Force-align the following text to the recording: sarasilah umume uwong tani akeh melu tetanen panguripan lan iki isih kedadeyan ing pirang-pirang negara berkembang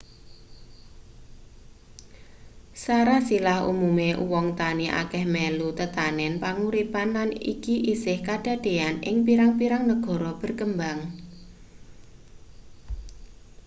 sarasilah 2.83 3.57
umume 3.71 4.09
uwong 4.23 4.47
tani 4.59 4.85
akeh 5.01 5.23
melu 5.35 5.67
tetanen 5.79 6.33
panguripan 6.43 7.09
lan 7.17 7.29
iki 7.53 7.75
isih 7.93 8.17
kedadeyan 8.27 8.95
ing 9.09 9.17
pirang-pirang 9.27 9.83
negara 9.91 10.31
berkembang 10.41 10.99